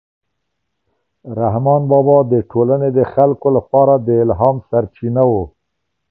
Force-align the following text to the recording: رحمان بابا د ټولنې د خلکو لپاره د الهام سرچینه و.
رحمان 1.39 1.81
بابا 1.91 2.17
د 2.31 2.33
ټولنې 2.51 2.89
د 2.97 2.99
خلکو 3.13 3.47
لپاره 3.57 3.93
د 4.07 4.07
الهام 4.23 4.55
سرچینه 4.69 5.23
و. 5.31 5.33